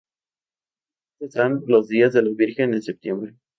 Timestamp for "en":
2.73-2.81